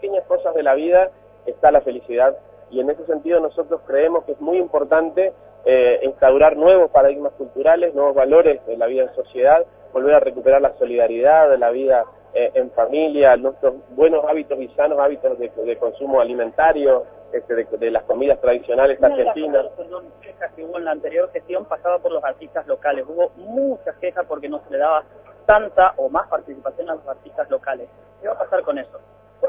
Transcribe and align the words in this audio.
Pequeñas 0.00 0.24
cosas 0.24 0.54
de 0.54 0.62
la 0.62 0.74
vida 0.74 1.10
está 1.44 1.70
la 1.70 1.82
felicidad 1.82 2.34
y 2.70 2.80
en 2.80 2.88
ese 2.88 3.04
sentido 3.04 3.38
nosotros 3.40 3.82
creemos 3.86 4.24
que 4.24 4.32
es 4.32 4.40
muy 4.40 4.56
importante 4.56 5.34
eh, 5.66 6.00
instaurar 6.04 6.56
nuevos 6.56 6.90
paradigmas 6.90 7.32
culturales, 7.34 7.94
nuevos 7.94 8.14
valores 8.14 8.64
de 8.66 8.78
la 8.78 8.86
vida 8.86 9.02
en 9.02 9.14
sociedad, 9.14 9.62
volver 9.92 10.14
a 10.14 10.20
recuperar 10.20 10.62
la 10.62 10.72
solidaridad 10.78 11.50
de 11.50 11.58
la 11.58 11.70
vida 11.70 12.04
eh, 12.32 12.50
en 12.54 12.70
familia, 12.70 13.36
nuestros 13.36 13.74
buenos 13.90 14.24
hábitos 14.24 14.58
y 14.58 14.68
sanos 14.68 14.98
hábitos 14.98 15.38
de, 15.38 15.76
consumo 15.76 16.20
alimentario, 16.20 17.04
este, 17.32 17.66
de, 17.76 17.90
las 17.90 18.04
comidas 18.04 18.40
tradicionales 18.40 19.02
argentinas. 19.02 19.66
Quejas 20.22 20.52
que 20.54 20.64
hubo 20.64 20.78
en 20.78 20.86
la 20.86 20.92
anterior 20.92 21.30
gestión 21.32 21.66
pasaba 21.66 21.98
por 21.98 22.12
los 22.12 22.24
artistas 22.24 22.66
locales. 22.66 23.04
Hubo 23.06 23.32
muchas 23.36 23.94
quejas 23.96 24.24
porque 24.26 24.48
no 24.48 24.60
se 24.64 24.70
le 24.70 24.78
daba 24.78 25.02
tanta 25.44 25.92
o 25.98 26.08
más 26.08 26.26
participación 26.28 26.88
a 26.88 26.94
los 26.94 27.06
artistas 27.06 27.50
locales. 27.50 27.88
¿Qué 28.22 28.28
va 28.28 28.34
a 28.34 28.38
pasar 28.38 28.62
con 28.62 28.78
eso? 28.78 28.98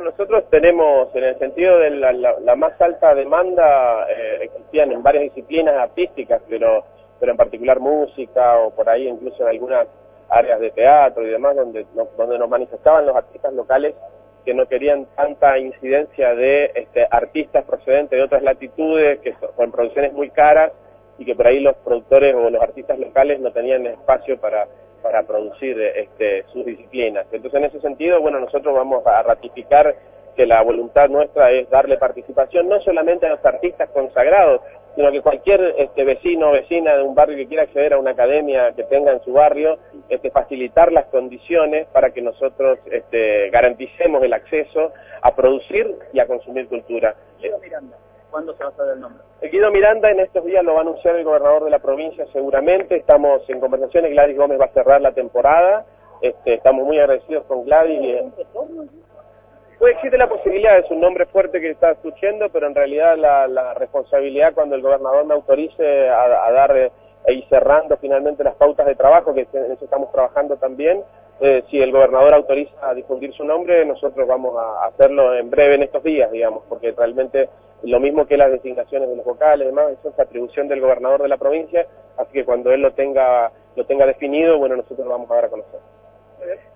Nosotros 0.03 0.49
tenemos, 0.49 1.13
en 1.15 1.23
el 1.23 1.37
sentido 1.37 1.77
de 1.77 1.91
la, 1.91 2.55
más 2.55 2.79
alta 2.81 3.13
demanda, 3.13 4.07
eh, 4.09 4.39
existían 4.41 4.91
en 4.91 5.03
varias 5.03 5.25
disciplinas 5.25 5.75
artísticas, 5.75 6.41
pero, 6.49 6.83
pero 7.19 7.31
en 7.31 7.37
particular 7.37 7.79
música 7.79 8.57
o 8.57 8.71
por 8.71 8.89
ahí 8.89 9.07
incluso 9.07 9.43
en 9.43 9.49
algunas 9.49 9.87
áreas 10.29 10.59
de 10.59 10.71
teatro 10.71 11.25
y 11.25 11.29
demás, 11.29 11.55
donde, 11.55 11.85
donde 12.17 12.39
nos 12.39 12.49
manifestaban 12.49 13.05
los 13.05 13.15
artistas 13.15 13.53
locales 13.53 13.95
que 14.43 14.53
no 14.53 14.65
querían 14.65 15.05
tanta 15.15 15.59
incidencia 15.59 16.33
de 16.33 16.71
este, 16.73 17.07
artistas 17.09 17.63
procedentes 17.65 18.17
de 18.17 18.23
otras 18.23 18.41
latitudes, 18.41 19.19
que 19.19 19.33
son, 19.33 19.51
con 19.55 19.71
producciones 19.71 20.13
muy 20.13 20.29
caras 20.31 20.71
y 21.19 21.25
que 21.25 21.35
por 21.35 21.45
ahí 21.45 21.59
los 21.59 21.75
productores 21.77 22.33
o 22.33 22.49
los 22.49 22.61
artistas 22.61 22.97
locales 22.97 23.39
no 23.39 23.51
tenían 23.51 23.85
espacio 23.85 24.39
para, 24.39 24.65
para 25.01 25.23
producir 25.23 25.79
este, 25.79 26.43
sus 26.53 26.65
disciplinas. 26.65 27.25
Entonces, 27.31 27.59
en 27.59 27.65
ese 27.65 27.81
sentido, 27.81 28.21
bueno, 28.21 28.39
nosotros 28.39 28.73
vamos 28.73 29.05
a 29.05 29.21
ratificar 29.23 29.95
que 30.35 30.45
la 30.45 30.61
voluntad 30.61 31.09
nuestra 31.09 31.51
es 31.51 31.69
darle 31.69 31.97
participación 31.97 32.69
no 32.69 32.79
solamente 32.81 33.25
a 33.25 33.31
los 33.31 33.45
artistas 33.45 33.89
consagrados, 33.89 34.61
sino 34.95 35.11
que 35.11 35.21
cualquier 35.21 35.75
este, 35.77 36.03
vecino 36.03 36.49
o 36.49 36.51
vecina 36.53 36.95
de 36.95 37.03
un 37.03 37.15
barrio 37.15 37.37
que 37.37 37.47
quiera 37.47 37.63
acceder 37.63 37.93
a 37.93 37.99
una 37.99 38.11
academia 38.11 38.73
que 38.73 38.83
tenga 38.83 39.11
en 39.11 39.21
su 39.23 39.33
barrio, 39.33 39.77
este, 40.09 40.31
facilitar 40.31 40.91
las 40.91 41.05
condiciones 41.05 41.87
para 41.87 42.11
que 42.11 42.21
nosotros 42.21 42.79
este, 42.91 43.49
garanticemos 43.49 44.23
el 44.23 44.33
acceso 44.33 44.91
a 45.21 45.35
producir 45.35 45.95
y 46.13 46.19
a 46.19 46.27
consumir 46.27 46.67
cultura. 46.67 47.15
¿Cuándo 48.31 48.53
se 48.55 48.63
va 48.63 48.69
a 48.69 48.73
saber 48.73 48.93
el 48.93 49.01
nombre? 49.01 49.23
El 49.41 49.51
Guido 49.51 49.69
Miranda 49.71 50.09
en 50.09 50.21
estos 50.21 50.43
días 50.45 50.63
lo 50.63 50.73
va 50.73 50.79
a 50.79 50.81
anunciar 50.81 51.15
el 51.15 51.23
gobernador 51.23 51.65
de 51.65 51.69
la 51.69 51.79
provincia 51.79 52.25
seguramente, 52.31 52.95
estamos 52.95 53.47
en 53.49 53.59
conversaciones, 53.59 54.11
Gladys 54.11 54.37
Gómez 54.37 54.59
va 54.59 54.65
a 54.65 54.73
cerrar 54.73 55.01
la 55.01 55.11
temporada, 55.11 55.85
este, 56.21 56.55
estamos 56.55 56.85
muy 56.85 56.97
agradecidos 56.99 57.45
con 57.45 57.65
Gladys. 57.65 58.33
Pues 59.79 59.95
existe 59.95 60.17
la 60.17 60.29
posibilidad, 60.29 60.77
es 60.77 60.91
un 60.91 61.01
nombre 61.01 61.25
fuerte 61.25 61.59
que 61.59 61.71
está 61.71 61.91
escuchando, 61.91 62.49
pero 62.49 62.67
en 62.67 62.75
realidad 62.75 63.17
la, 63.17 63.73
responsabilidad 63.73 64.53
cuando 64.53 64.75
el 64.75 64.83
gobernador 64.83 65.25
me 65.25 65.33
autorice 65.33 66.07
a, 66.07 66.51
dar 66.51 66.77
e 66.77 67.33
ir 67.33 67.43
cerrando 67.49 67.97
finalmente 67.97 68.43
las 68.43 68.55
pautas 68.55 68.85
de 68.85 68.95
trabajo, 68.95 69.33
que 69.33 69.47
en 69.51 69.71
eso 69.71 69.85
estamos 69.85 70.11
trabajando 70.11 70.57
también, 70.57 71.03
eh, 71.41 71.63
si 71.71 71.79
el 71.79 71.91
gobernador 71.91 72.35
autoriza 72.35 72.87
a 72.87 72.93
difundir 72.93 73.33
su 73.33 73.43
nombre, 73.43 73.83
nosotros 73.83 74.27
vamos 74.27 74.55
a 74.57 74.85
hacerlo 74.85 75.33
en 75.33 75.49
breve 75.49 75.75
en 75.75 75.83
estos 75.83 76.03
días, 76.03 76.31
digamos, 76.31 76.63
porque 76.69 76.91
realmente 76.91 77.49
lo 77.81 77.99
mismo 77.99 78.27
que 78.27 78.37
las 78.37 78.51
designaciones 78.51 79.09
de 79.09 79.15
los 79.15 79.25
vocales, 79.25 79.65
demás, 79.65 79.89
eso 79.89 80.09
es 80.09 80.19
atribución 80.19 80.67
del 80.67 80.81
gobernador 80.81 81.23
de 81.23 81.29
la 81.29 81.37
provincia, 81.37 81.87
así 82.17 82.31
que 82.31 82.45
cuando 82.45 82.71
él 82.71 82.81
lo 82.81 82.91
tenga, 82.93 83.51
lo 83.75 83.85
tenga 83.85 84.05
definido, 84.05 84.59
bueno, 84.59 84.75
nosotros 84.75 84.99
lo 84.99 85.13
vamos 85.13 85.31
a 85.31 85.35
dar 85.35 85.45
a 85.45 85.49
conocer. 85.49 85.79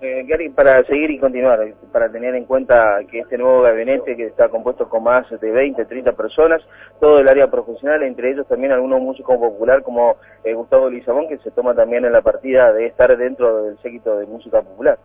Eh, 0.01 0.23
Gary, 0.27 0.49
para 0.49 0.83
seguir 0.83 1.09
y 1.09 1.17
continuar, 1.17 1.59
para 1.91 2.11
tener 2.11 2.35
en 2.35 2.45
cuenta 2.45 2.99
que 3.09 3.19
este 3.21 3.37
nuevo 3.37 3.61
gabinete 3.63 4.15
que 4.15 4.27
está 4.27 4.49
compuesto 4.49 4.87
con 4.87 5.03
más 5.03 5.27
de 5.39 5.51
20, 5.51 5.85
30 5.85 6.11
personas, 6.11 6.61
todo 6.99 7.19
el 7.19 7.27
área 7.27 7.47
profesional, 7.47 8.03
entre 8.03 8.31
ellos 8.31 8.47
también 8.47 8.71
algunos 8.71 9.01
músicos 9.01 9.37
popular 9.37 9.81
como 9.81 10.17
eh, 10.43 10.53
Gustavo 10.53 10.89
Lizabón, 10.89 11.27
que 11.27 11.37
se 11.39 11.49
toma 11.49 11.73
también 11.73 12.05
en 12.05 12.11
la 12.11 12.21
partida 12.21 12.71
de 12.73 12.85
estar 12.85 13.17
dentro 13.17 13.63
del 13.63 13.77
séquito 13.79 14.17
de 14.17 14.27
música 14.27 14.61
popular. 14.61 14.99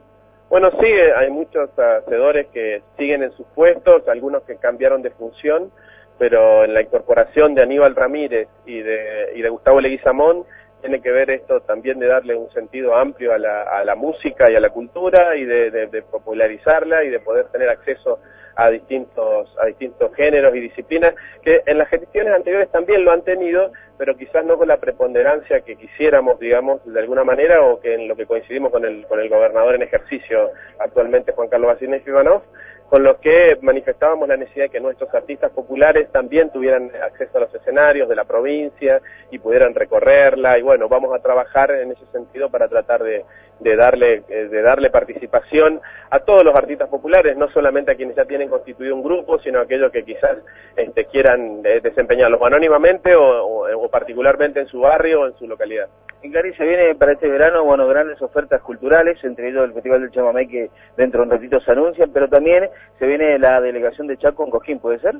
Bueno, 0.50 0.70
sí, 0.72 0.86
hay 1.16 1.30
muchos 1.30 1.70
hacedores 1.78 2.48
que 2.48 2.82
siguen 2.98 3.22
en 3.22 3.30
sus 3.32 3.46
puestos, 3.54 4.06
algunos 4.08 4.42
que 4.42 4.56
cambiaron 4.56 5.00
de 5.00 5.10
función, 5.10 5.70
pero 6.18 6.64
en 6.64 6.74
la 6.74 6.82
incorporación 6.82 7.54
de 7.54 7.62
Aníbal 7.62 7.96
Ramírez 7.96 8.48
y 8.66 8.82
de, 8.82 9.30
y 9.36 9.40
de 9.40 9.48
Gustavo 9.48 9.80
Leguizamón, 9.80 10.44
tiene 10.80 11.00
que 11.00 11.10
ver 11.10 11.30
esto 11.30 11.60
también 11.60 11.98
de 11.98 12.06
darle 12.06 12.34
un 12.34 12.50
sentido 12.52 12.94
amplio 12.96 13.32
a 13.32 13.38
la, 13.38 13.62
a 13.62 13.84
la 13.84 13.94
música 13.94 14.50
y 14.50 14.54
a 14.54 14.60
la 14.60 14.70
cultura 14.70 15.36
y 15.36 15.44
de, 15.44 15.70
de, 15.70 16.02
popularizarla 16.02 17.04
y 17.04 17.10
de 17.10 17.20
poder 17.20 17.46
tener 17.48 17.68
acceso 17.68 18.18
a 18.56 18.68
distintos 18.68 19.56
a 19.60 19.66
distintos 19.66 20.12
géneros 20.14 20.54
y 20.54 20.60
disciplinas 20.60 21.14
que 21.42 21.62
en 21.66 21.78
las 21.78 21.88
gestiones 21.88 22.34
anteriores 22.34 22.70
también 22.70 23.04
lo 23.04 23.12
han 23.12 23.22
tenido 23.22 23.70
pero 23.96 24.16
quizás 24.16 24.44
no 24.44 24.58
con 24.58 24.68
la 24.68 24.78
preponderancia 24.78 25.60
que 25.60 25.76
quisiéramos 25.76 26.38
digamos 26.40 26.84
de 26.84 26.98
alguna 26.98 27.22
manera 27.22 27.62
o 27.62 27.80
que 27.80 27.94
en 27.94 28.08
lo 28.08 28.16
que 28.16 28.26
coincidimos 28.26 28.72
con 28.72 28.84
el 28.84 29.06
con 29.06 29.20
el 29.20 29.28
gobernador 29.28 29.76
en 29.76 29.82
ejercicio 29.82 30.50
actualmente 30.78 31.32
Juan 31.32 31.48
Carlos 31.48 31.68
Basínez 31.74 32.06
Ivanov 32.06 32.42
con 32.90 33.04
los 33.04 33.18
que 33.18 33.56
manifestábamos 33.62 34.28
la 34.28 34.36
necesidad 34.36 34.64
de 34.64 34.70
que 34.70 34.80
nuestros 34.80 35.14
artistas 35.14 35.52
populares 35.52 36.10
también 36.10 36.50
tuvieran 36.50 36.90
acceso 37.04 37.38
a 37.38 37.42
los 37.42 37.54
escenarios 37.54 38.08
de 38.08 38.16
la 38.16 38.24
provincia 38.24 39.00
y 39.30 39.38
pudieran 39.38 39.76
recorrerla. 39.76 40.58
Y 40.58 40.62
bueno, 40.62 40.88
vamos 40.88 41.14
a 41.14 41.22
trabajar 41.22 41.70
en 41.70 41.92
ese 41.92 42.04
sentido 42.06 42.50
para 42.50 42.66
tratar 42.66 43.04
de, 43.04 43.24
de 43.60 43.76
darle 43.76 44.22
eh, 44.28 44.48
de 44.48 44.62
darle 44.62 44.90
participación 44.90 45.80
a 46.10 46.18
todos 46.18 46.42
los 46.42 46.54
artistas 46.56 46.88
populares, 46.88 47.36
no 47.36 47.48
solamente 47.50 47.92
a 47.92 47.94
quienes 47.94 48.16
ya 48.16 48.24
tienen 48.24 48.48
constituido 48.48 48.96
un 48.96 49.04
grupo, 49.04 49.38
sino 49.38 49.60
a 49.60 49.62
aquellos 49.62 49.92
que 49.92 50.02
quizás 50.02 50.38
este, 50.76 51.04
quieran 51.04 51.60
eh, 51.64 51.80
desempeñarlos 51.80 52.42
anónimamente 52.42 53.14
o, 53.14 53.68
particularmente 53.88 54.60
en 54.60 54.66
su 54.66 54.80
barrio 54.80 55.22
o 55.22 55.26
en 55.26 55.34
su 55.34 55.46
localidad. 55.46 55.88
En 56.22 56.32
Cari 56.32 56.52
se 56.54 56.64
viene 56.64 56.94
para 56.96 57.12
este 57.12 57.28
verano, 57.28 57.64
bueno, 57.64 57.86
grandes 57.88 58.20
ofertas 58.20 58.60
culturales, 58.60 59.22
entre 59.24 59.48
ellos 59.48 59.64
el 59.64 59.72
Festival 59.72 60.02
del 60.02 60.10
Chamamé 60.10 60.46
que 60.48 60.68
dentro 60.96 61.20
de 61.20 61.26
un 61.26 61.32
ratito 61.32 61.60
se 61.60 61.72
anuncian, 61.72 62.10
pero 62.12 62.28
también 62.28 62.68
se 62.98 63.06
viene 63.06 63.38
la 63.38 63.60
delegación 63.60 64.06
de 64.06 64.18
Chaco 64.18 64.44
en 64.44 64.50
Cosquín, 64.50 64.80
¿puede 64.80 64.98
ser? 64.98 65.14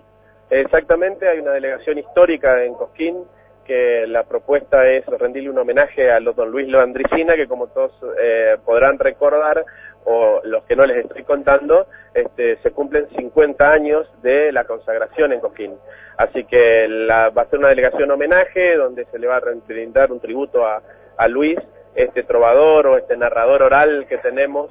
Exactamente, 0.51 1.27
hay 1.27 1.39
una 1.39 1.53
delegación 1.53 1.97
histórica 1.99 2.63
en 2.65 2.75
Cosquín, 2.75 3.25
que 3.65 4.05
la 4.09 4.25
propuesta 4.25 4.87
es 4.89 5.07
rendirle 5.07 5.49
un 5.49 5.59
homenaje 5.59 6.11
a 6.11 6.19
los 6.19 6.35
don 6.35 6.51
Luis 6.51 6.69
Loandricina, 6.69 7.35
que 7.37 7.47
como 7.47 7.69
todos 7.69 7.93
eh, 8.21 8.57
podrán 8.65 8.99
recordar, 8.99 9.65
o 10.05 10.41
los 10.45 10.65
que 10.65 10.77
no 10.77 10.85
les 10.85 11.05
estoy 11.05 11.23
contando, 11.23 11.87
este, 12.15 12.57
se 12.59 12.71
cumplen 12.73 13.09
50 13.17 13.71
años 13.71 14.07
de 14.23 14.53
la 14.53 14.65
consagración 14.65 15.33
en 15.33 15.41
Cosquín. 15.41 15.75
Así 16.17 16.45
que 16.45 16.87
la, 16.89 17.31
va 17.31 17.43
a 17.43 17.47
ser 17.47 17.59
una 17.59 17.69
delegación 17.69 18.11
homenaje 18.11 18.77
donde 18.77 19.05
se 19.07 19.19
le 19.19 19.27
va 19.27 19.37
a 19.37 19.43
brindar 19.67 20.13
un 20.13 20.21
tributo 20.21 20.67
a, 20.67 20.83
Luis, 21.29 21.59
este 21.95 22.23
trovador 22.23 22.87
o 22.87 22.97
este 22.97 23.17
narrador 23.17 23.63
oral 23.63 24.07
que 24.09 24.19
tenemos, 24.19 24.71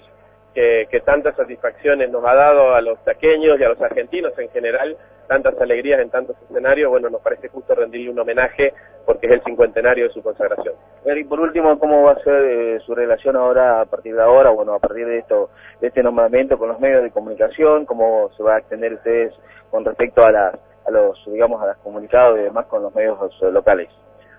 que, 0.53 0.87
que, 0.89 0.99
tantas 1.01 1.35
satisfacciones 1.35 2.09
nos 2.09 2.25
ha 2.25 2.33
dado 2.33 2.73
a 2.73 2.81
los 2.81 3.03
taqueños 3.03 3.59
y 3.59 3.63
a 3.63 3.69
los 3.69 3.81
argentinos 3.81 4.37
en 4.39 4.49
general, 4.49 4.97
tantas 5.29 5.61
alegrías 5.61 6.01
en 6.01 6.09
tantos 6.09 6.35
escenarios, 6.41 6.89
bueno, 6.89 7.09
nos 7.09 7.21
parece 7.21 7.49
justo 7.49 7.75
rendirle 7.75 8.09
un 8.09 8.19
homenaje 8.19 8.73
porque 9.05 9.27
es 9.27 9.33
el 9.33 9.43
cincuentenario 9.43 10.07
de 10.07 10.13
su 10.13 10.23
consagración. 10.23 10.73
Y 11.05 11.23
por 11.23 11.39
último, 11.39 11.77
¿cómo 11.77 12.03
va 12.03 12.13
a 12.13 12.23
ser 12.23 12.43
eh, 12.45 12.79
su 12.85 12.95
relación 12.95 13.35
ahora, 13.35 13.81
a 13.81 13.85
partir 13.85 14.15
de 14.15 14.23
ahora, 14.23 14.49
bueno, 14.49 14.73
a 14.73 14.79
partir 14.79 15.05
de 15.05 15.19
esto, 15.19 15.51
de 15.79 15.87
este 15.87 16.01
nombramiento 16.01 16.57
con 16.57 16.69
los 16.69 16.79
medios 16.79 17.03
de 17.03 17.11
comunicación? 17.11 17.85
¿Cómo 17.85 18.31
se 18.35 18.43
va 18.43 18.55
a 18.55 18.59
extender 18.59 18.93
ustedes 18.93 19.33
con 19.69 19.85
respecto 19.85 20.25
a, 20.25 20.31
las, 20.31 20.55
a 20.87 20.91
los, 20.91 21.23
digamos, 21.27 21.61
a 21.61 21.67
los 21.67 21.77
comunicados 21.77 22.39
y 22.39 22.43
demás 22.43 22.65
con 22.65 22.81
los 22.81 22.93
medios 22.95 23.17
locales? 23.53 23.89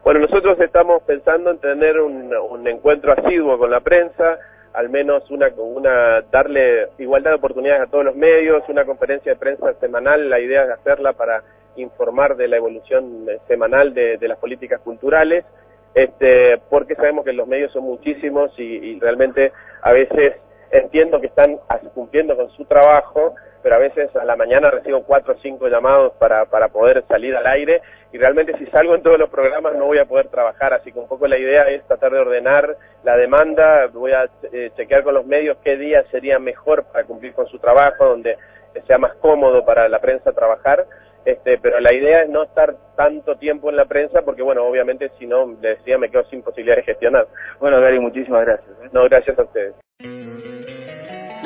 Bueno, 0.03 0.21
nosotros 0.21 0.59
estamos 0.61 1.03
pensando 1.05 1.51
en 1.51 1.59
tener 1.59 2.01
un, 2.01 2.35
un 2.35 2.67
encuentro 2.67 3.13
asiduo 3.13 3.59
con 3.59 3.71
la 3.71 3.81
prensa, 3.81 4.39
al 4.81 4.89
menos 4.89 5.31
una, 5.31 5.49
una 5.59 6.23
darle 6.33 6.89
igualdad 6.99 7.33
de 7.33 7.37
oportunidades 7.37 7.83
a 7.83 7.91
todos 7.91 8.05
los 8.05 8.17
medios, 8.17 8.63
una 8.69 8.87
conferencia 8.87 9.33
de 9.33 9.39
prensa 9.39 9.75
semanal, 9.75 10.31
la 10.31 10.41
idea 10.41 10.65
es 10.65 10.71
hacerla 10.71 11.13
para 11.13 11.43
informar 11.77 12.37
de 12.37 12.49
la 12.49 12.57
evolución 12.57 13.27
semanal 13.47 13.93
de, 13.93 14.17
las 14.27 14.39
políticas 14.39 14.81
culturales, 14.81 15.45
este, 15.95 16.59
porque 16.71 16.95
sabemos 16.95 17.27
que 17.27 17.35
los 17.35 17.47
medios 17.47 17.73
son 17.73 17.85
muchísimos 17.85 18.53
y, 18.59 18.99
realmente 19.01 19.53
a 19.83 19.93
veces 19.93 20.37
entiendo 20.71 21.21
que 21.21 21.27
están 21.27 21.59
cumpliendo 21.95 22.37
con 22.37 22.51
su 22.51 22.65
trabajo, 22.65 23.35
pero 23.63 23.75
a 23.75 23.79
veces 23.79 24.15
a 24.17 24.25
la 24.25 24.37
mañana 24.37 24.71
recibo 24.71 25.03
cuatro 25.03 25.35
o 25.35 25.39
cinco 25.43 25.69
llamados 25.69 26.15
para, 26.15 26.47
para 26.47 26.69
poder 26.69 27.05
salir 27.09 27.37
al 27.37 27.47
aire 27.47 27.83
y 28.13 28.19
realmente 28.19 28.57
si 28.59 28.67
salgo 28.67 28.95
en 28.95 29.03
todos 29.03 29.19
los 29.19 29.31
programas 29.31 29.75
no 29.75 29.87
voy 29.87 29.99
a 29.99 30.07
poder 30.07 30.29
trabajar, 30.29 30.73
así 30.73 30.93
que 30.93 30.99
un 30.99 31.09
poco 31.09 31.27
la 31.27 31.39
idea 31.39 31.65
es 31.65 31.85
tratar 31.87 32.13
de 32.13 32.21
ordenar 32.21 32.77
la 33.05 33.17
demanda, 33.17 33.87
voy 33.93 34.13
a 34.13 34.29
eh, 34.53 34.71
chequear 34.77 35.03
con 35.03 35.15
los 35.15 35.27
medios 35.27 35.59
qué 35.63 35.77
día 35.77 36.03
sería 36.11 36.39
mejor 36.39 36.85
para 36.85 37.05
cumplir 37.05 37.35
con 37.35 37.47
su 37.47 37.59
trabajo, 37.59 38.07
donde 38.07 38.37
sea 38.87 38.99
más 38.99 39.15
cómodo 39.17 39.65
para 39.65 39.89
la 39.89 39.99
prensa 39.99 40.33
trabajar, 40.33 40.87
este, 41.25 41.59
pero 41.59 41.81
la 41.81 41.93
idea 41.93 42.23
es 42.23 42.31
no 42.31 42.45
estar 42.45 42.75
tanto 42.97 43.37
tiempo 43.37 43.69
en 43.69 43.77
la 43.77 43.85
prensa 43.85 44.23
porque, 44.23 44.43
bueno, 44.43 44.65
obviamente 44.65 45.11
si 45.19 45.27
no, 45.27 45.47
le 45.61 45.77
decía, 45.77 45.99
me 45.99 46.11
quedo 46.11 46.25
sin 46.25 46.43
posibilidad 46.43 46.77
de 46.77 46.83
gestionar. 46.83 47.27
Bueno, 47.59 47.81
Gary, 47.81 48.01
muchísimas 48.01 48.45
gracias. 48.45 48.71
¿eh? 48.83 48.89
No, 48.93 49.05
gracias 49.05 49.39
a 49.39 49.43
ustedes. 49.43 49.75